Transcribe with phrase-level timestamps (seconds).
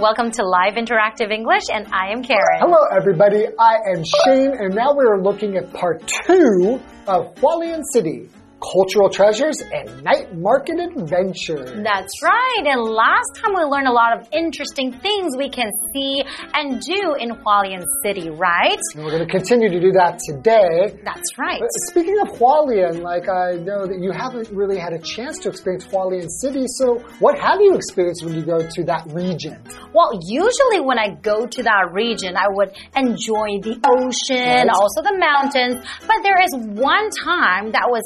[0.00, 2.60] Welcome to Live Interactive English, and I am Karen.
[2.60, 3.44] Hello, everybody.
[3.58, 8.30] I am Shane, and now we are looking at part two of Hualien City
[8.72, 11.70] cultural treasures and night market adventures.
[11.82, 12.62] That's right.
[12.66, 16.22] And last time we learned a lot of interesting things we can see
[16.54, 18.78] and do in Hualien City, right?
[18.94, 20.98] And we're going to continue to do that today.
[21.04, 21.60] That's right.
[21.60, 25.48] But speaking of Hualien, like I know that you haven't really had a chance to
[25.48, 29.58] experience Hualien City, so what have you experienced when you go to that region?
[29.92, 34.68] Well, usually when I go to that region, I would enjoy the ocean, Right.
[34.70, 35.84] also the mountains.
[36.06, 38.02] But there is one time that was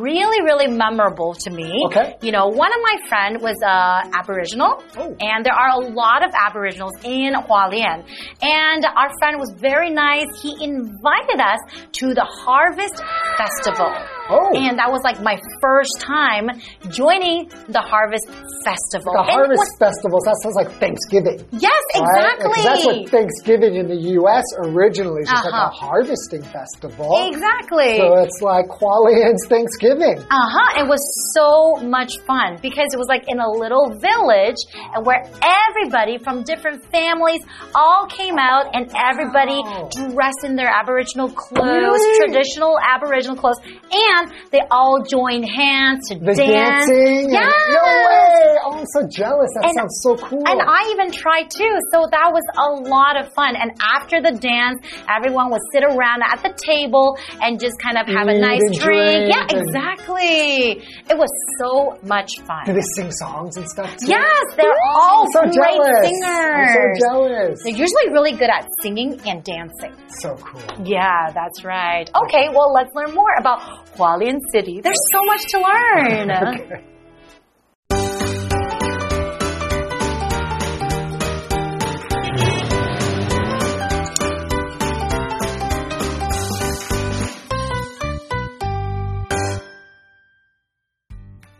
[0.00, 1.70] really, really memorable to me.
[1.86, 2.16] Okay.
[2.22, 5.16] You know, one of my friend was uh, Aboriginal, Oh.
[5.20, 8.04] and there are a lot of Aboriginals in Hualien.
[8.42, 10.26] And our friend was very nice.
[10.42, 11.60] He invited us
[11.92, 13.02] to the Harvest
[13.36, 13.92] Festival.
[14.30, 14.54] Oh.
[14.54, 16.48] And that was like my first time
[16.90, 18.26] joining the Harvest
[18.64, 19.12] Festival.
[19.14, 21.38] The And Harvest was- Festivals, that sounds like Thanksgiving.
[21.52, 22.02] Yes, right?
[22.02, 22.62] exactly.
[22.62, 24.44] That's what Thanksgiving in the U.S.
[24.70, 25.68] originally is like Uh-huh.
[25.68, 27.10] a harvesting festival.
[27.28, 27.96] Exactly.
[27.98, 30.18] So it's like Hualien's Thanksgiving.
[30.30, 30.80] Uh huh.
[30.84, 31.00] It was
[31.34, 34.60] so much fun because it was like in a little village
[34.94, 37.40] and where everybody from different families
[37.74, 39.88] all came out and everybody Wow.
[39.90, 42.18] dressed in their Aboriginal clothes, Really?
[42.28, 44.19] traditional Aboriginal clothes, and
[44.50, 46.86] they all joined hands to The dance.
[46.86, 47.34] dancing.
[47.34, 48.56] and- no way.
[48.64, 49.50] Oh, I'm so jealous.
[49.54, 50.42] That And- sounds so cool.
[50.46, 53.56] And I even tried too, so that was a lot of fun.
[53.56, 54.78] And after the dance,
[55.08, 59.28] everyone would sit around at the table and just kind of have a nice drink.
[59.28, 60.82] drink Yeah, exactly.
[61.08, 61.30] It was
[61.60, 62.64] so much fun.
[62.66, 64.06] Do they sing songs and stuff too?
[64.08, 66.08] Yes, they're all so great jealous.
[66.08, 66.56] singers.
[66.56, 67.60] I'm so jealous.
[67.62, 69.94] They're usually really good at singing and dancing.
[70.20, 70.60] So cool.
[70.84, 72.10] Yeah, that's right.
[72.24, 73.60] Okay, well, let's learn more about
[74.00, 74.80] Hualien City.
[74.80, 76.30] There's so much to learn.
[76.40, 76.86] Okay.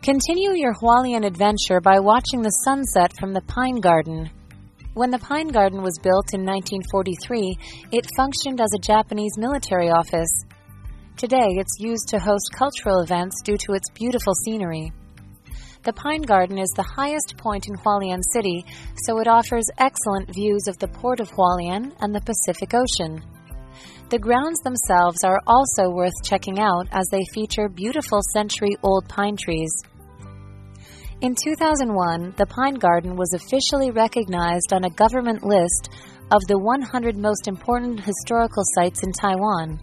[0.01, 4.31] Continue your Hualien adventure by watching the sunset from the Pine Garden.
[4.95, 7.55] When the Pine Garden was built in 1943,
[7.91, 10.31] it functioned as a Japanese military office.
[11.17, 14.91] Today, it's used to host cultural events due to its beautiful scenery.
[15.83, 18.65] The Pine Garden is the highest point in Hualien City,
[19.05, 23.21] so it offers excellent views of the port of Hualien and the Pacific Ocean.
[24.09, 29.37] The grounds themselves are also worth checking out as they feature beautiful century old pine
[29.37, 29.71] trees.
[31.21, 35.89] In 2001, the Pine Garden was officially recognized on a government list
[36.31, 39.79] of the 100 most important historical sites in Taiwan.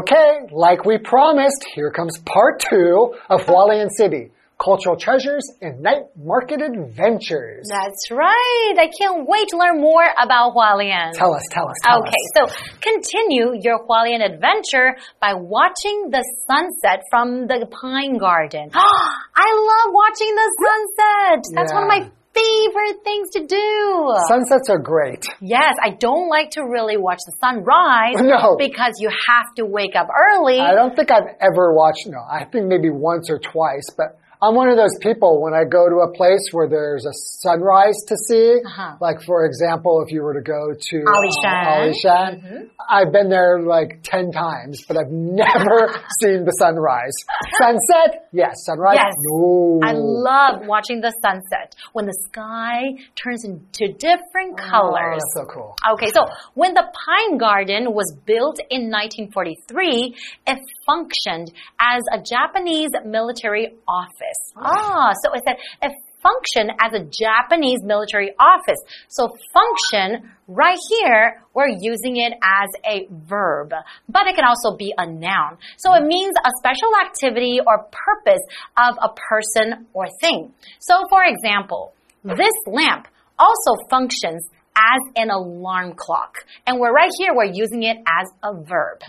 [0.00, 4.30] Okay, like we promised, here comes part two of Hualien City.
[4.58, 7.66] Cultural treasures and night market adventures.
[7.70, 8.74] That's right.
[8.78, 11.12] I can't wait to learn more about Hualien.
[11.12, 12.50] Tell us, tell us, tell Okay, us.
[12.50, 18.70] so continue your Hualien adventure by watching the sunset from the Pine Garden.
[18.74, 19.50] I
[19.84, 21.44] love watching the sunset.
[21.54, 21.98] That's one of Yeah.
[22.06, 24.14] my favorite things to do.
[24.28, 25.24] Sunsets are great.
[25.40, 28.56] yes, I don't like to really watch the sunrise No.
[28.58, 30.58] because you have to wake up early.
[30.60, 34.54] I don't think I've ever watched, no, I think maybe once or twice, but I'm
[34.54, 38.14] one of those people when I go to a place where there's a sunrise to
[38.28, 38.60] see.
[38.66, 38.96] Uh-huh.
[39.00, 41.46] Like, for example, if you were to go to Alishan.
[41.46, 45.88] uh, Alishan, I've been there like 10 times, but I've never
[46.20, 47.14] seen the sunrise.
[47.58, 48.28] Sunset?
[48.32, 48.52] Yes.
[48.66, 48.96] Sunrise?
[48.96, 49.14] Yes.
[49.30, 49.80] No.
[49.82, 52.82] I love watching the sunset when the sky
[53.16, 55.22] turns into different Oh, colors.
[55.22, 55.74] that's so cool.
[55.94, 60.14] Okay, so when the Pine Garden was built in 1943,
[60.48, 64.33] it functioned as a Japanese military office.
[64.56, 65.92] Ah, so it said it
[66.24, 68.78] functioned as a Japanese military office.
[69.08, 73.72] So function, right here, we're using it as a verb,
[74.08, 75.58] but it can also be a noun.
[75.76, 78.42] So it means a special activity or purpose
[78.76, 80.52] of a person or thing.
[80.80, 81.92] So for example,
[82.24, 83.06] this lamp
[83.38, 86.38] also functions as an alarm clock.
[86.66, 89.00] And we're right here, we're using it as a verb.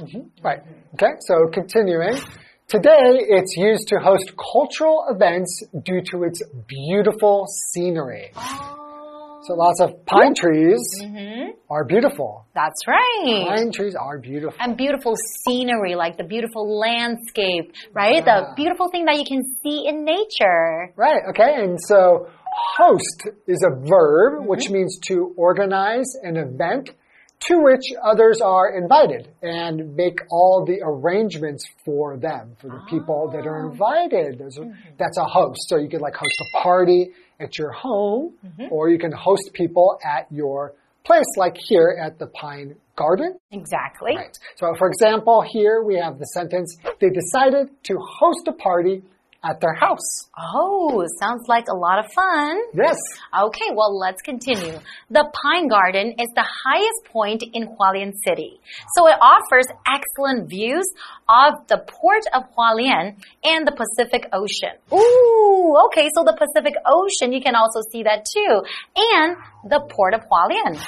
[0.44, 0.60] Right.
[0.94, 2.22] Okay, so continuing.
[2.68, 8.32] Today, it's used to host cultural events due to its beautiful scenery.
[8.34, 9.56] So oh.
[9.56, 11.52] lots of pine trees mm-hmm.
[11.70, 12.48] are beautiful.
[12.56, 13.46] That's right.
[13.56, 14.58] Pine trees are beautiful.
[14.60, 18.26] And beautiful scenery, like the beautiful landscape, right?
[18.26, 20.92] The beautiful thing that you can see in nature.
[20.96, 22.30] Right, okay, and so
[22.78, 24.74] host is a verb which mm-hmm.
[24.74, 26.90] means to organize an event
[27.48, 33.30] to which others are invited and make all the arrangements for them, for the people
[33.32, 33.72] that are ah.
[33.72, 34.40] invited.
[34.40, 34.96] Those are, mm-hmm.
[34.98, 35.68] that's a host.
[35.68, 38.72] So you could like host a party at your home, mm-hmm.
[38.72, 43.38] or you can host people at your place, like here at the Pine Garden.
[43.52, 44.16] Exactly.
[44.16, 44.36] Right.
[44.56, 49.04] So, for example, here we have the sentence they decided to host a party
[49.46, 50.30] at their house.
[50.38, 52.58] Oh, sounds like a lot of fun.
[52.74, 52.98] Yes.
[53.38, 54.80] Okay, well, let's continue.
[55.10, 58.60] The Pine Garden is the highest point in Hualien City.
[58.96, 60.86] So it offers excellent views
[61.30, 64.76] of the port of Hualien and the Pacific Ocean.
[64.92, 68.64] Ooh, okay, so the Pacific Ocean, you can also see that too.
[68.96, 69.38] And
[69.70, 70.82] the port of Hualien.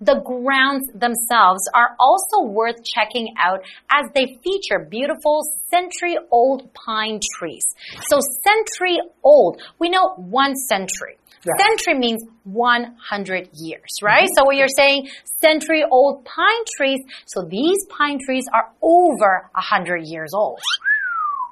[0.00, 7.20] The grounds themselves are also worth checking out as they feature beautiful century old pine
[7.36, 7.64] trees.
[8.08, 11.18] So century old, we know one century.
[11.44, 11.52] Yeah.
[11.58, 14.06] Century means 100 years, mm-hmm.
[14.06, 14.28] right?
[14.36, 15.08] So when you're saying
[15.40, 20.60] century old pine trees, so these pine trees are over 100 years old.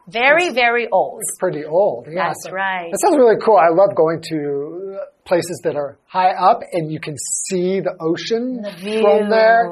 [0.08, 1.20] Very, very old.
[1.20, 2.06] It's pretty old.
[2.08, 2.90] Yeah, That's so- right.
[2.90, 3.56] That sounds really cool.
[3.56, 7.16] I love going to uh, places that are high up and you can
[7.48, 9.00] see the ocean view.
[9.02, 9.66] from there.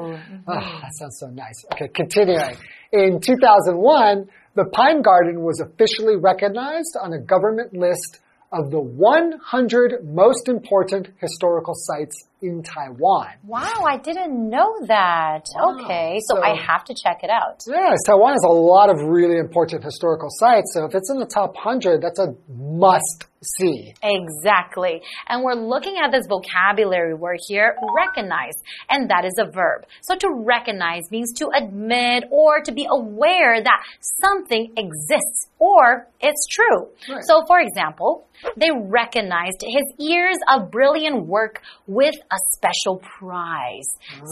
[0.47, 1.63] Oh, that sounds so nice.
[1.73, 2.57] Okay, continuing.
[2.91, 8.19] In 2001, the Pine Garden was officially recognized on a government list
[8.51, 13.27] of the 100 most important historical sites in Taiwan.
[13.43, 15.45] Wow, I didn't know that.
[15.55, 15.75] Wow.
[15.75, 17.59] Okay, so, So- I have to check it out.
[17.67, 21.25] Yes, Taiwan has a lot of really important historical sites, so if it's in the
[21.25, 23.25] top 100, that's a must
[23.59, 23.93] see.
[24.01, 25.01] Exactly.
[25.27, 28.53] And we're looking at this vocabulary word here, recognize,
[28.89, 29.85] and that is a verb.
[30.01, 33.83] So to recognize means to admit or to be aware that
[34.21, 36.87] something exists or it's true.
[37.07, 37.23] Right.
[37.27, 38.27] So for example,
[38.57, 43.87] they recognized his years of brilliant work with a special prize.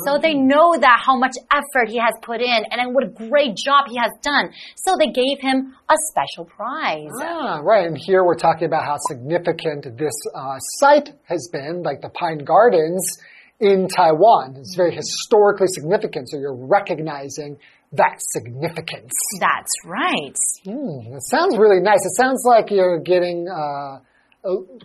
[0.05, 3.55] So they know that how much effort he has put in and what a great
[3.55, 4.51] job he has done.
[4.75, 7.11] So they gave him a special prize.
[7.21, 7.85] Ah, right.
[7.85, 12.39] And here we're talking about how significant this uh, site has been, like the Pine
[12.39, 13.17] Gardens
[13.59, 14.55] in Taiwan.
[14.57, 17.57] It's very historically significant, so you're recognizing
[17.93, 19.13] that significance.
[19.39, 20.35] That's right.
[20.65, 21.99] Hmm, it sounds really nice.
[22.03, 23.99] It sounds like you're getting uh,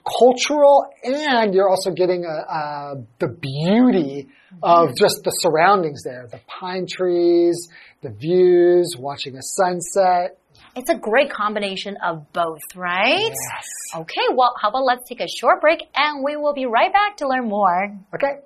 [0.03, 4.27] cultural and you're also getting uh, uh, the beauty
[4.61, 7.69] of just the surroundings there the pine trees,
[8.01, 10.37] the views, watching a sunset.
[10.75, 13.29] It's a great combination of both, right?
[13.29, 13.67] Yes.
[13.95, 17.17] Okay, well, how about let's take a short break and we will be right back
[17.17, 17.95] to learn more.
[18.15, 18.41] Okay.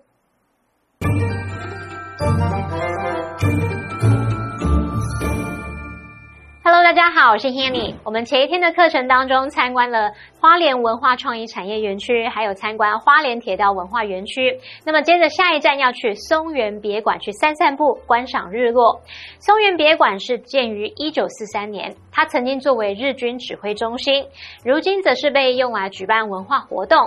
[6.63, 7.95] Hello，大家好，我是 Hanny。
[8.03, 10.11] 我们前一天的课程当中参观了
[10.42, 14.58] 花莲文化创意产业园区，还有参观花莲铁道文化园区。
[14.84, 19.02] 那么接着下一站要去松原别馆去散散步，观赏日落。
[19.38, 24.26] 松原别馆是建于一九四三年，它曾经作为日军指挥中心，
[24.64, 26.98] 如今则是被用来举办文化活动。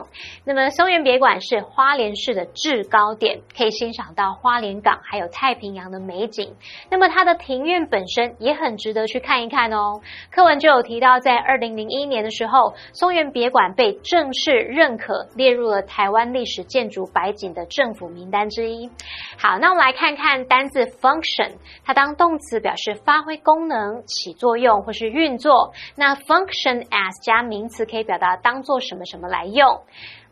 [0.45, 6.55] 那么松原别馆是花莲市的制高点，可以欣赏到花莲港还有太平洋的美景。
[6.89, 9.99] 那么它的庭院本身也很值得去看一看哦。
[10.31, 18.89] 课文就有提到，在二零零一年的时候，松原别馆被正式认可列入了台湾历史建筑百景的政府名单之一。
[19.37, 21.53] 好，那我们来看看单字 function，
[21.83, 25.73] 它当动词表示发挥功能、起作用或是运作。
[25.95, 29.81] 那 function as 加名词可以表达当做什么什么来用。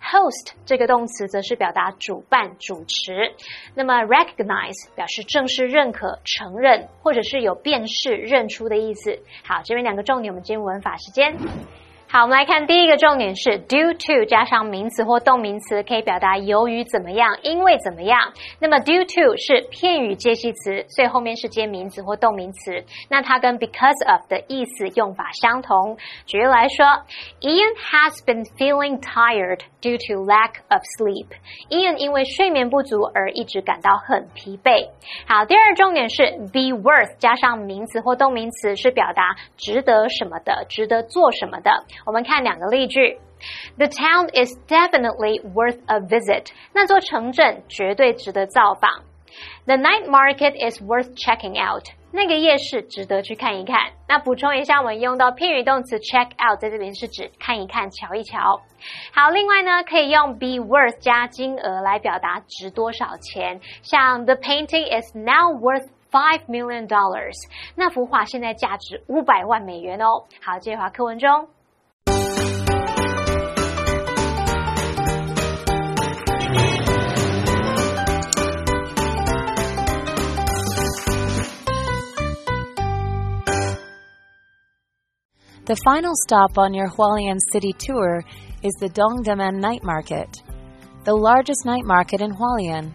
[0.02, 3.32] Host 这个动词则是表达主办、主持。
[3.74, 9.20] 那么 recognize 表示正式认可、承认，或者是有辨识、认出的意思。
[9.46, 11.38] 好，这边两个重点，我们进入文法时间。
[12.14, 18.32] 好，我们来看第一个重点是 due to 加上名词或动名词，可以表达由于怎么样，因为怎么样。
[18.60, 22.86] 那么 due to 是片语介系词，所以后面是接名词或动名词。
[23.10, 25.98] 那它跟 because of 的意思用法相同。
[26.28, 26.86] 举例来说
[27.42, 31.30] ，Ian has been feeling tired due to lack of sleep。
[31.72, 34.88] Ian 因为睡眠不足而一直感到很疲惫。
[35.28, 41.72] 好，第二重点是 be worth 加上名词或动名词，是表达值得什么的，值得做什么的。
[42.06, 43.20] 我们看两个例句。
[43.78, 46.48] The town is definitely worth a visit。
[46.74, 49.04] 那座城镇绝对值得造访。
[49.66, 51.84] The night market is worth checking out。
[52.12, 53.92] 那个夜市值得去看一看。
[54.08, 58.62] 那补充一下，我们用到片语动词 check out，在这边是指看一看、瞧一瞧。
[59.12, 63.60] 好，另外呢，可以用 be worth 加金额来表达值多少钱。
[63.82, 67.34] 像 The painting is now worth five million dollars。
[67.76, 70.24] 那幅画现在价值五百万美元哦。
[70.42, 71.50] 好，接着回课文中。
[85.66, 88.24] The final stop on your Hualien city tour
[88.64, 90.44] is the Dongdamen Night Market,
[91.06, 92.94] the largest night market in Hualien.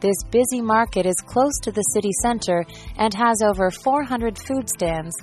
[0.00, 2.64] This busy market is close to the city center
[2.96, 5.14] and has over 400 food stands,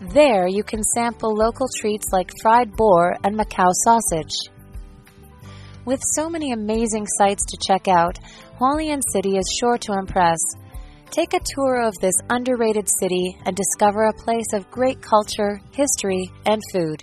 [0.00, 4.32] there, you can sample local treats like fried boar and Macau sausage.
[5.84, 8.18] With so many amazing sights to check out,
[8.60, 10.38] Hualien City is sure to impress.
[11.10, 16.30] Take a tour of this underrated city and discover a place of great culture, history,
[16.46, 17.02] and food.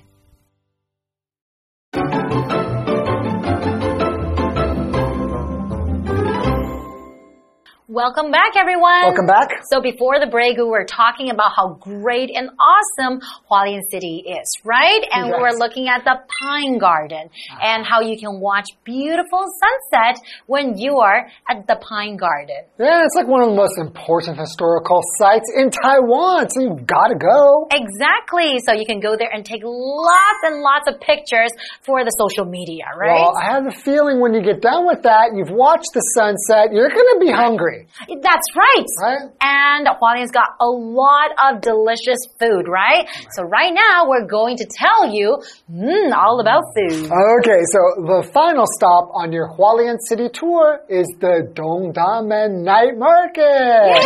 [7.96, 9.08] Welcome back, everyone.
[9.08, 9.64] Welcome back.
[9.72, 14.52] So before the break, we were talking about how great and awesome Hualien City is,
[14.66, 15.00] right?
[15.16, 15.40] And we Yes.
[15.40, 17.30] were looking at the Pine Garden
[17.64, 22.68] and how you can watch beautiful sunset when you are at the Pine Garden.
[22.78, 27.08] Yeah, it's like one of the most important historical sites in Taiwan, so you've got
[27.08, 27.70] to go.
[27.72, 28.60] Exactly.
[28.68, 31.52] So you can go there and take lots and lots of pictures
[31.88, 33.24] for the social media, right?
[33.24, 36.74] Well, I have a feeling when you get done with that, you've watched the sunset,
[36.76, 37.85] you're going to be hungry,
[38.22, 38.86] That's right.
[39.02, 39.30] right?
[39.42, 43.08] And Hualien's got a lot of delicious food, right?
[43.36, 45.38] So right now we're going to tell you
[45.72, 47.06] mm, all about food.
[47.06, 54.06] Okay, so the final stop on your Hualien City tour is the Dongdamen Night Market.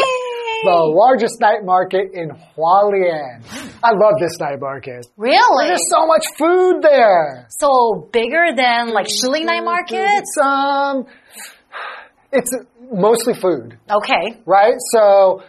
[0.62, 3.44] The largest night market in Hualien.
[3.82, 5.08] I love this night market.
[5.16, 5.68] Really?
[5.68, 7.48] There's so much food there.
[7.50, 10.06] So bigger than like Shilin Night Market?
[10.20, 11.06] It's um,
[12.32, 12.52] it's
[12.92, 14.38] mostly food, Okay.
[14.46, 14.76] right?
[14.94, 15.42] So.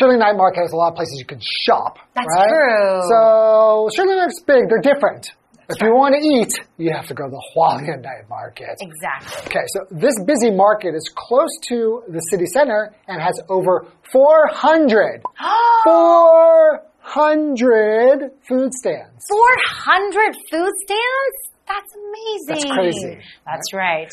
[0.00, 1.98] Shilin Night Market has a lot of places you can shop.
[2.14, 2.46] That's right?
[2.46, 3.00] true.
[3.10, 5.32] So Shilin Night's big; they're different.
[5.68, 8.76] if you want to eat, you have to go to the Hualien Night Market.
[8.78, 9.36] Exactly.
[9.46, 15.22] Okay, so this busy market is close to the city center and has over 400,
[15.84, 19.24] 400 food stands.
[19.28, 21.36] 400 food stands?
[21.70, 22.68] That's amazing.
[22.68, 23.18] That's crazy.
[23.46, 24.08] That's right.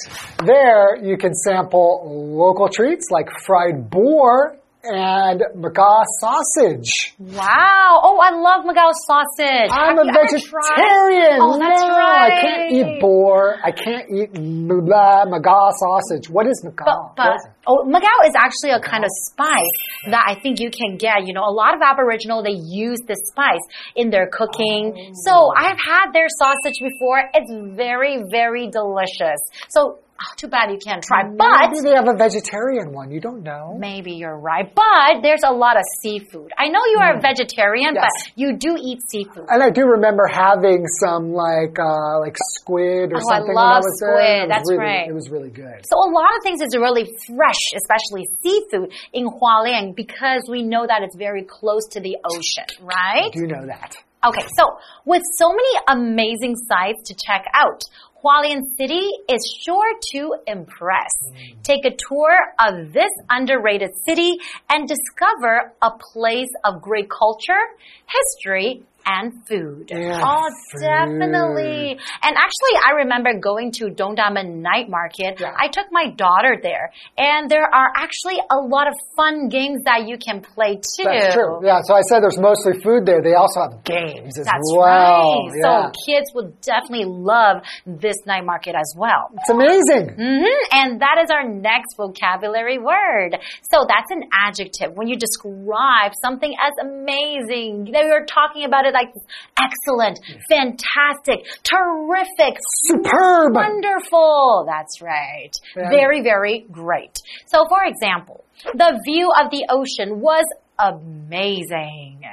[0.45, 7.13] There, you can sample local treats like fried boar and Macau sausage.
[7.19, 8.01] Wow.
[8.03, 9.69] Oh, I love Macau sausage.
[9.71, 10.75] I'm Have a you ever tried?
[10.77, 11.39] vegetarian.
[11.41, 12.31] Oh, that's no, right.
[12.31, 13.57] I can't eat boar.
[13.63, 16.29] I can't eat blah, Macau sausage.
[16.29, 16.85] What is Macau?
[16.85, 17.51] But, but What is it?
[17.67, 19.77] oh, Macau is actually a kind of spice
[20.09, 21.25] that I think you can get.
[21.27, 23.61] You know, a lot of Aboriginal they use this spice
[23.95, 25.13] in their cooking.
[25.25, 25.53] So oh.
[25.55, 27.21] I've had their sausage before.
[27.33, 29.39] It's very, very delicious.
[29.69, 31.69] So oh, too bad you can't try, but.
[31.71, 33.11] Maybe they have a vegetarian one.
[33.11, 33.75] You don't know.
[33.79, 36.51] Maybe you're right, but there's a lot of seafood.
[36.57, 38.09] I know you are a vegetarian, Yes.
[38.25, 39.45] but you do eat seafood.
[39.49, 43.65] And I do remember having some like uh, like squid or Oh, I something when
[43.65, 44.09] I was there.
[44.15, 44.27] squid.
[44.27, 45.07] It was That's really, right.
[45.09, 45.85] It was really good.
[45.89, 50.85] So a lot of things is really fresh, especially seafood in Hualien because we know
[50.87, 53.31] that it's very close to the ocean, right?
[53.31, 53.95] Do you know that?
[54.25, 54.65] Okay, so
[55.05, 57.81] with so many amazing sites to check out,
[58.27, 61.11] Hualien City is sure to impress.
[61.31, 61.63] Mm.
[61.63, 64.37] Take a tour of this underrated city
[64.69, 67.61] and discover a place of great culture,
[68.05, 69.89] history, and food.
[69.91, 70.81] And oh, food.
[70.83, 71.97] definitely.
[72.21, 75.39] And actually, I remember going to Dongdamen Night Market.
[75.39, 75.55] Yeah.
[75.57, 80.07] I took my daughter there, and there are actually a lot of fun games that
[80.07, 81.05] you can play too.
[81.05, 81.65] That's true.
[81.65, 81.79] Yeah.
[81.83, 83.21] So I said there's mostly food there.
[83.23, 85.47] They also have games as That's well.
[85.47, 85.51] right.
[85.55, 85.87] Yeah.
[85.87, 89.31] So kids would definitely love this night market as well.
[89.33, 90.15] it's amazing.
[90.15, 93.37] hmm And that is our next vocabulary word.
[93.71, 94.91] So that's an adjective.
[94.95, 99.13] When you describe something as amazing, you know, you're talking about it like
[99.57, 103.55] excellent, fantastic, terrific, Superb.
[103.55, 104.65] wonderful.
[104.67, 105.51] That's right.
[105.75, 105.89] Yeah.
[105.89, 107.17] Very, very great.
[107.45, 110.45] So for example, the view of the ocean was
[110.79, 112.23] amazing.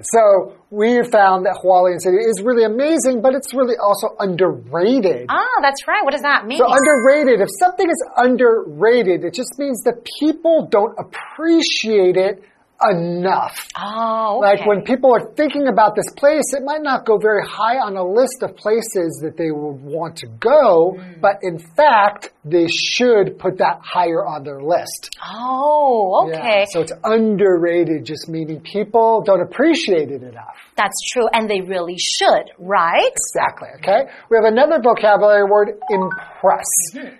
[0.00, 5.26] So we found that Hualien City is really amazing, but it's really also underrated.
[5.28, 6.02] Ah, that's right.
[6.02, 6.58] What does that mean?
[6.58, 12.42] So underrated, if something is underrated, it just means that people don't appreciate it
[12.90, 13.56] enough.
[13.78, 14.58] oh, okay.
[14.58, 17.96] Like when people are thinking about this place, it might not go very high on
[17.96, 21.20] a list of places that they would want to go, Mm.
[21.20, 25.16] but in fact, they should put that higher on their list.
[25.24, 26.60] Oh, okay.
[26.60, 30.56] Yeah, So it's underrated, just meaning people don't appreciate it enough.
[30.76, 33.10] That's true, and they really should, right?
[33.12, 34.10] Exactly, okay?
[34.30, 36.66] We have another vocabulary word, impress.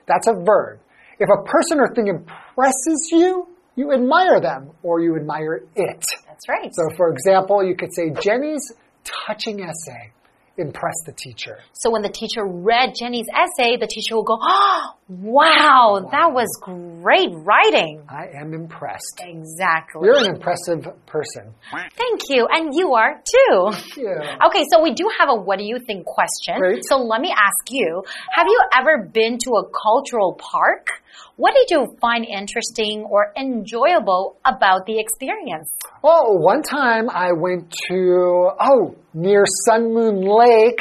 [0.07, 0.81] That's a verb.
[1.19, 6.05] If a person or thing impresses you, you admire them or you admire it.
[6.27, 6.71] That's right.
[6.73, 8.73] So, for example, you could say Jenny's
[9.05, 10.13] touching essay
[10.59, 11.59] impressed the teacher.
[11.73, 16.49] So when the teacher read Jenny's essay, the teacher will go, oh, wow, that was
[16.61, 18.05] great writing.
[18.09, 19.23] I am impressed.
[19.25, 20.03] Exactly.
[20.05, 21.55] You're an impressive person.
[21.71, 22.47] Thank you.
[22.51, 23.73] And you are too.
[23.97, 24.39] Yeah.
[24.47, 26.59] Okay, so we do have a what do you think question.
[26.59, 26.85] Great.
[26.87, 30.89] So let me ask you Have you ever been to a cultural park?
[31.37, 35.71] What did you find interesting or enjoyable about the experience?
[36.03, 40.81] Well, one time I went to, oh, near Sun Moon Lake.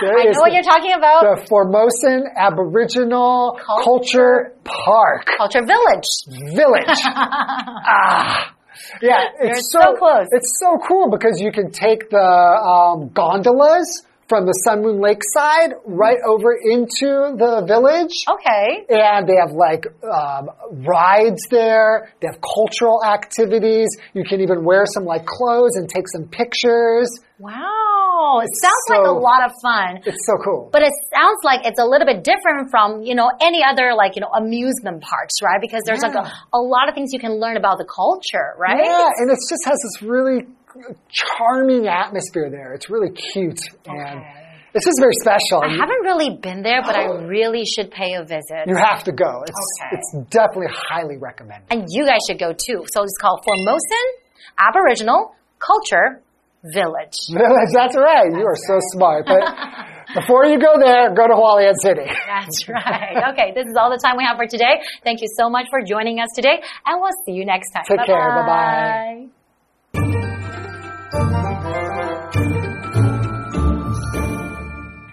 [0.00, 1.22] There I know what the- you're talking about.
[1.22, 6.08] the Formosan Aboriginal Culture- Culture Park Culture Village.
[6.54, 6.88] Village.
[7.04, 8.54] ah.
[9.02, 10.26] Yeah, it's so close.
[10.30, 15.20] It's so cool because you can take the um, gondolas from the Sun Moon Lake
[15.34, 18.14] side right over into the village.
[18.28, 18.86] Okay.
[18.88, 20.50] And they have like um,
[20.86, 22.12] rides there.
[22.20, 23.88] They have cultural activities.
[24.14, 27.08] You can even wear some like clothes and take some pictures.
[27.38, 28.40] Wow.
[28.42, 30.00] It sounds like a lot of fun.
[30.06, 30.70] It's so cool.
[30.72, 34.14] But it sounds like it's a little bit different from, you know, any other like,
[34.14, 35.60] you know, amusement parks, right?
[35.60, 38.78] Because there's like a, a lot of things you can learn about the culture, right?
[38.84, 40.46] Yeah, and it just has this really
[41.08, 42.74] charming atmosphere there.
[42.74, 44.26] It's really cute and Okay.
[44.74, 45.62] it's just very special.
[45.62, 48.66] I haven't really been there, but I really should pay a visit.
[48.66, 49.42] You have to go.
[49.46, 49.96] It's Okay.
[49.96, 51.66] it's definitely highly recommended.
[51.70, 52.84] And you guys should go too.
[52.92, 54.06] So it's called Formosan
[54.58, 56.20] Aboriginal Culture
[56.64, 57.18] Village.
[57.32, 58.30] Village, That's right.
[58.30, 59.26] You are so smart.
[59.26, 59.42] But
[60.14, 62.06] before you go there, go to Hualien City.
[62.06, 63.32] That's right.
[63.32, 64.78] Okay, this is all the time we have for today.
[65.02, 67.82] Thank you so much for joining us today, and we'll see you next time.
[67.88, 68.16] Take care.
[68.16, 69.26] Bye-bye.
[69.26, 69.41] Bye-bye.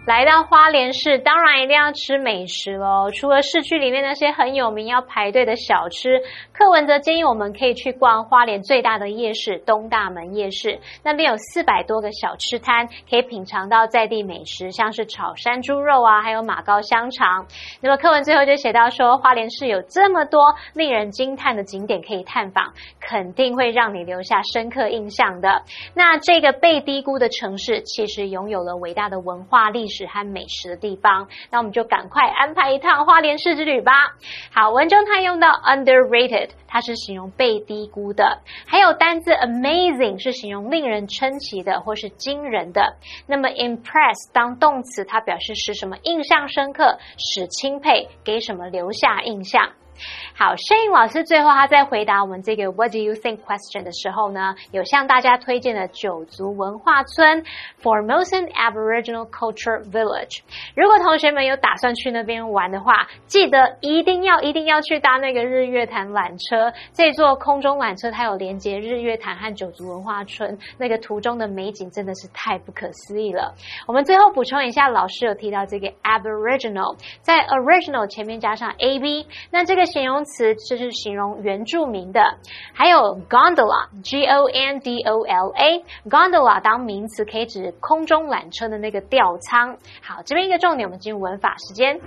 [0.10, 3.12] 来到花莲市，当然一定要吃美食喽。
[3.12, 17.46] 除了市区里面那些很有名要排队的小吃，柯文则建议我们可以去逛花莲最大的夜市东大门夜市，那边有四百多个小吃摊，可以品尝到在地美食，像是炒山猪肉啊，还有马糕香肠。
[17.80, 25.62] 那么课文最后就写到说，花莲市有这么多令人惊叹的景点可以探访，肯定会让你留下深刻印象的。
[25.94, 31.28] 那这个被低估的城市，其实拥有了伟大的文化、历史和美食的地方。
[31.52, 33.92] 那我们就赶快安排一趟花莲市之旅吧。
[34.54, 42.96] 好，文中它用到 underrated，它是形容被低估的；还有单字 amazing 是形容令人称奇的或是惊人的。
[43.28, 49.70] 那么 impress 当动词，它表示使什么印象深刻，使钦佩，给什么留下印象。
[50.36, 57.44] 好，Shane 老师最后他在回答我们这个 What do you think question 的时候呢，有向大家推荐了九族文化村
[57.82, 60.42] Formosan Aboriginal Culture Village。
[60.76, 66.74] 如果同学们有打算去那边玩的话，记得一定要一定要去搭那个日月潭缆车。
[66.94, 73.54] 这座空中缆车它有连接日月潭和九族文化村，那个途中的美景真的是太不可思议了。
[73.88, 82.22] 我们最后补充一下，老师有提到这个 Aboriginal，在 original 前面加上 ab，那这个形容词就是形容原住民的。
[82.74, 89.78] 还有 gondola，g o n d o l a，gondola 当名词可以指空中缆车的那个吊舱。
[90.02, 92.00] 好，这边一个重点，我们进入文法时间。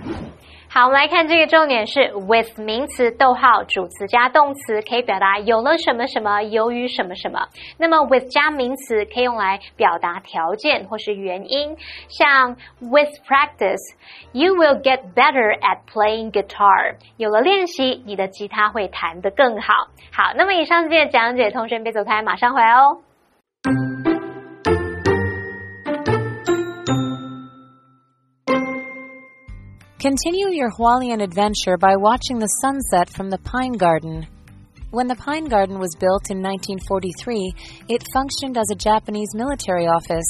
[0.73, 7.41] 好，我们来看这个重点是 with 名词逗号主词加动词，可以表达有了什么什么，由于什么什么。
[7.77, 11.77] 那么 with 加名词可以用来表达条件或是原因，
[12.09, 16.95] 像 with practice，you will get better at playing guitar。
[17.17, 19.75] 有了练习，你的吉他会弹得更好。
[20.11, 22.97] 好，那么以上这些讲解，同学别走开，马上回来哦。
[30.03, 34.27] Continue your Hualien adventure by watching the sunset from the Pine Garden.
[34.91, 37.53] When the Pine Garden was built in 1943,
[37.87, 40.27] it functioned as a Japanese military office.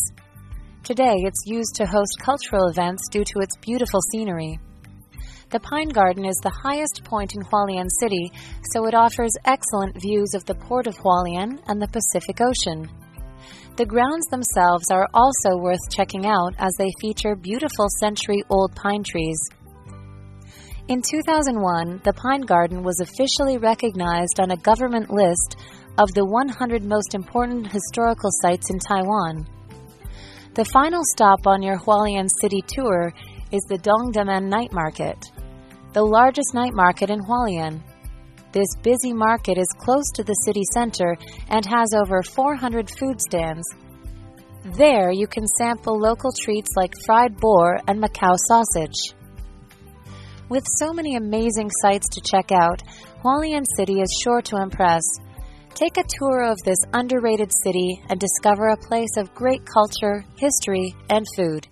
[0.83, 4.59] Today, it's used to host cultural events due to its beautiful scenery.
[5.49, 8.31] The Pine Garden is the highest point in Hualien City,
[8.73, 12.87] so it offers excellent views of the port of Hualien and the Pacific Ocean.
[13.77, 19.01] The grounds themselves are also worth checking out as they feature beautiful century old pine
[19.01, 19.39] trees.
[20.89, 25.55] In 2001, the Pine Garden was officially recognized on a government list
[25.97, 29.47] of the 100 most important historical sites in Taiwan.
[30.55, 33.13] The final stop on your Hualien City tour
[33.53, 35.31] is the Dongdamen Night Market,
[35.93, 37.81] the largest night market in Hualien.
[38.51, 41.15] This busy market is close to the city center
[41.47, 43.63] and has over 400 food stands.
[44.75, 49.15] There, you can sample local treats like fried boar and Macau sausage.
[50.53, 52.83] With so many amazing sites to check out,
[53.23, 55.01] Hualien City is sure to impress.
[55.73, 60.93] Take a tour of this underrated city and discover a place of great culture, history,
[61.09, 61.67] and food.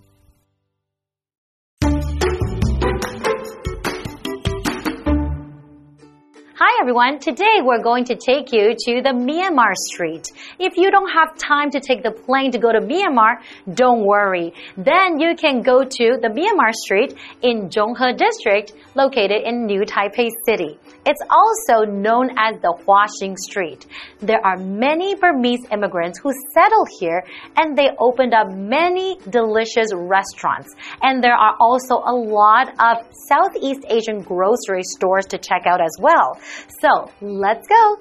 [6.64, 10.28] Hi everyone, today we're going to take you to the Myanmar street.
[10.60, 13.42] If you don't have time to take the plane to go to Myanmar,
[13.74, 14.54] don't worry.
[14.76, 20.28] Then you can go to the Myanmar street in Zhonghe district located in New Taipei
[20.46, 20.78] City.
[21.04, 23.86] It's also known as the Huaxing Street.
[24.20, 27.24] There are many Burmese immigrants who settled here
[27.56, 30.68] and they opened up many delicious restaurants.
[31.02, 35.96] And there are also a lot of Southeast Asian grocery stores to check out as
[35.98, 36.38] well.
[36.80, 37.98] So let's go.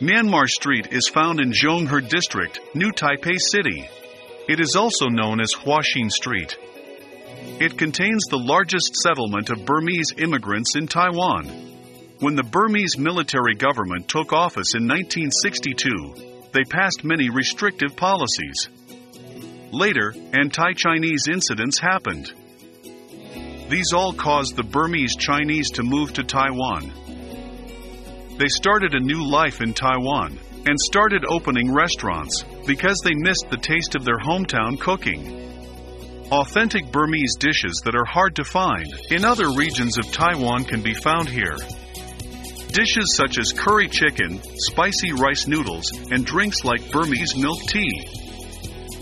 [0.00, 3.88] Myanmar Street is found in Zhonghe District, New Taipei City.
[4.46, 6.58] It is also known as Huaxing Street.
[7.60, 11.46] It contains the largest settlement of Burmese immigrants in Taiwan.
[12.20, 18.68] When the Burmese military government took office in 1962, they passed many restrictive policies.
[19.72, 22.32] Later, anti Chinese incidents happened.
[23.68, 26.92] These all caused the Burmese Chinese to move to Taiwan.
[28.38, 33.56] They started a new life in Taiwan and started opening restaurants because they missed the
[33.56, 35.63] taste of their hometown cooking.
[36.34, 40.92] Authentic Burmese dishes that are hard to find in other regions of Taiwan can be
[40.92, 41.56] found here.
[42.72, 48.08] Dishes such as curry chicken, spicy rice noodles, and drinks like Burmese milk tea.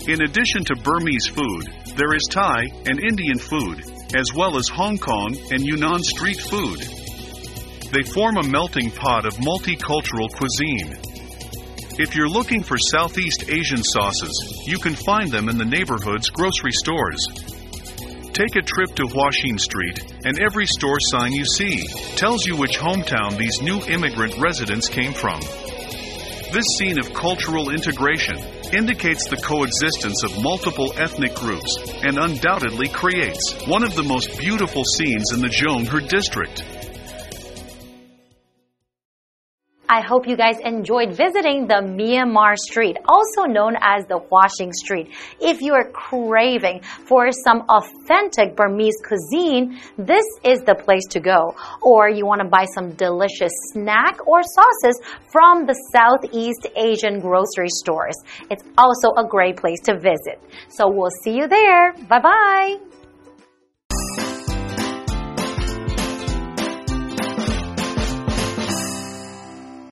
[0.07, 4.99] In addition to Burmese food, there is Thai and Indian food, as well as Hong
[4.99, 6.81] Kong and Yunnan street food.
[7.91, 11.12] They form a melting pot of multicultural cuisine.
[11.95, 16.71] If you're looking for Southeast Asian sauces, you can find them in the neighborhood's grocery
[16.71, 17.23] stores.
[18.33, 22.79] Take a trip to Huaxing Street, and every store sign you see tells you which
[22.79, 25.39] hometown these new immigrant residents came from.
[26.51, 28.37] This scene of cultural integration
[28.73, 34.83] indicates the coexistence of multiple ethnic groups and undoubtedly creates one of the most beautiful
[34.83, 36.63] scenes in the Zhonghe district.
[39.93, 45.11] I hope you guys enjoyed visiting the Myanmar Street, also known as the Huaxing Street.
[45.39, 51.55] If you are craving for some authentic Burmese cuisine, this is the place to go.
[51.83, 54.99] Or you want to buy some delicious snack or sauces
[55.31, 58.15] from the Southeast Asian grocery stores.
[58.49, 60.41] It's also a great place to visit.
[60.69, 61.93] So we'll see you there.
[62.09, 63.02] Bye bye.